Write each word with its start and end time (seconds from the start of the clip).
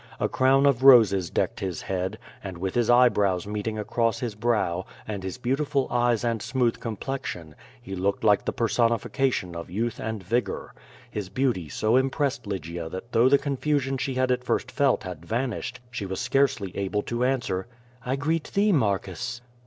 A 0.19 0.27
crown 0.27 0.65
of 0.65 0.81
roses 0.81 1.29
decked 1.29 1.59
his 1.59 1.83
head, 1.83 2.17
and 2.43 2.57
with 2.57 2.73
his 2.73 2.89
eye 2.89 3.07
brows 3.07 3.45
meeting 3.45 3.77
across 3.77 4.19
his 4.19 4.33
brow, 4.33 4.83
and 5.07 5.21
his 5.21 5.37
beautiful 5.37 5.87
eyes 5.91 6.23
and 6.23 6.41
smooth 6.41 6.79
complexion, 6.79 7.53
he 7.79 7.95
looked 7.95 8.23
like 8.23 8.43
the 8.43 8.51
personification 8.51 9.53
of 9.55 9.69
youth 9.69 9.99
and 9.99 10.23
vigor. 10.23 10.73
His 11.11 11.29
beauty 11.29 11.69
so 11.69 11.97
impressed 11.97 12.47
Lygia 12.47 12.89
that 12.89 13.11
though 13.11 13.29
the 13.29 13.37
confusion 13.37 13.99
she 13.99 14.15
had 14.15 14.31
at 14.31 14.43
first 14.43 14.71
felt 14.71 15.03
had 15.03 15.23
vanished, 15.23 15.79
she 15.91 16.07
was 16.07 16.19
scarcely 16.19 16.75
able 16.75 17.03
to 17.03 17.23
answer: 17.23 17.67
"I 18.03 18.15
greet 18.15 18.45
thee, 18.55 18.71
Marcus.' 18.71 19.41